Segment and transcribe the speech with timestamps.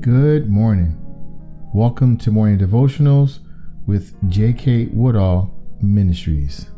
[0.00, 0.96] Good morning.
[1.74, 3.40] Welcome to Morning Devotionals
[3.86, 4.86] with J.K.
[4.94, 6.70] Woodall Ministries.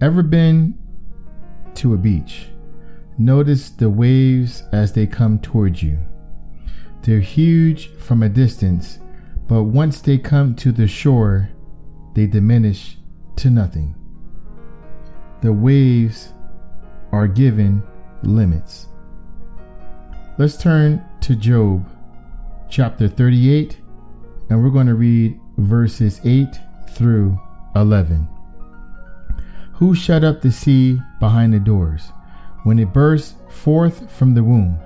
[0.00, 0.78] Ever been
[1.74, 2.46] to a beach?
[3.18, 5.98] Notice the waves as they come towards you.
[7.02, 8.98] They're huge from a distance,
[9.46, 11.50] but once they come to the shore,
[12.14, 12.96] they diminish
[13.36, 13.94] to nothing.
[15.42, 16.32] The waves
[17.12, 17.82] are given
[18.22, 18.86] limits.
[20.38, 21.86] Let's turn to Job
[22.70, 23.78] chapter 38,
[24.48, 26.46] and we're going to read verses 8
[26.90, 27.38] through
[27.76, 28.26] 11.
[29.74, 32.12] Who shut up the sea behind the doors
[32.62, 34.78] when it burst forth from the womb?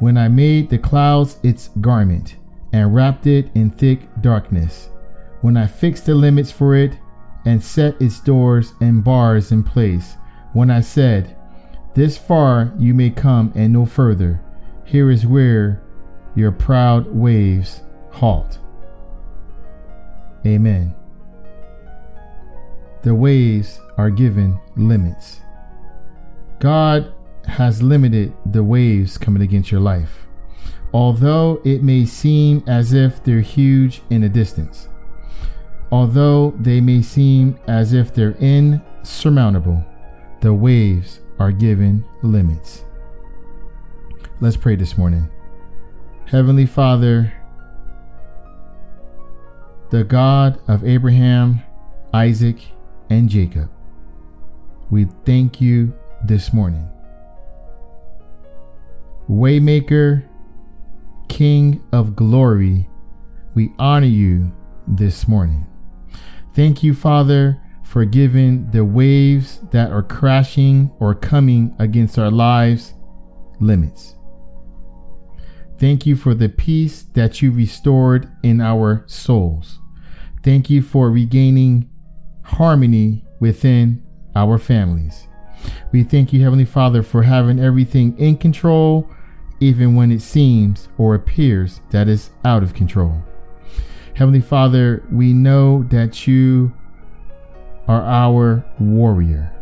[0.00, 2.36] When I made the clouds its garment
[2.72, 4.88] and wrapped it in thick darkness,
[5.42, 6.98] when I fixed the limits for it
[7.44, 10.16] and set its doors and bars in place,
[10.54, 11.36] when I said,
[11.94, 14.41] This far you may come and no further,
[14.84, 15.82] here is where
[16.34, 18.58] your proud waves halt.
[20.46, 20.94] Amen.
[23.02, 25.40] The waves are given limits.
[26.58, 27.12] God
[27.46, 30.26] has limited the waves coming against your life,
[30.92, 34.88] although it may seem as if they're huge in a distance.
[35.90, 39.84] Although they may seem as if they're insurmountable,
[40.40, 42.84] the waves are given limits.
[44.42, 45.30] Let's pray this morning.
[46.26, 47.32] Heavenly Father,
[49.90, 51.62] the God of Abraham,
[52.12, 52.56] Isaac,
[53.08, 53.70] and Jacob,
[54.90, 56.90] we thank you this morning.
[59.30, 60.24] Waymaker,
[61.28, 62.88] King of glory,
[63.54, 64.50] we honor you
[64.88, 65.68] this morning.
[66.52, 72.94] Thank you, Father, for giving the waves that are crashing or coming against our lives
[73.60, 74.16] limits.
[75.82, 79.80] Thank you for the peace that you restored in our souls.
[80.44, 81.90] Thank you for regaining
[82.44, 84.00] harmony within
[84.36, 85.26] our families.
[85.90, 89.10] We thank you, Heavenly Father, for having everything in control,
[89.58, 93.20] even when it seems or appears that it's out of control.
[94.14, 96.72] Heavenly Father, we know that you
[97.88, 99.52] are our warrior.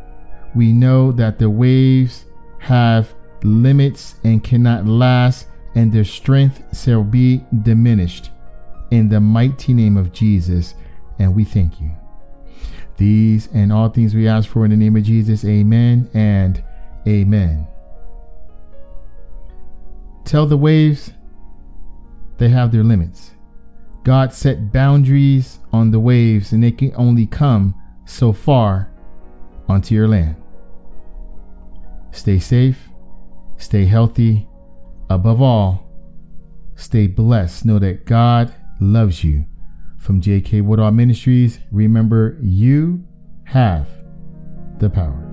[0.54, 2.26] We know that the waves
[2.58, 8.31] have limits and cannot last and their strength shall be diminished.
[8.91, 10.75] In the mighty name of Jesus,
[11.19, 11.91] and we thank you.
[12.97, 16.62] These and all things we ask for in the name of Jesus, amen and
[17.06, 17.66] amen.
[20.25, 21.12] Tell the waves
[22.38, 23.32] they have their limits.
[24.02, 27.75] God set boundaries on the waves, and they can only come
[28.06, 28.91] so far
[29.69, 30.37] onto your land.
[32.10, 32.88] Stay safe,
[33.56, 34.48] stay healthy,
[35.10, 35.91] Above all,
[36.76, 37.65] stay blessed.
[37.65, 39.44] Know that God loves you.
[39.98, 40.60] From J.K.
[40.62, 43.04] Woodall Ministries, remember you
[43.44, 43.88] have
[44.78, 45.29] the power.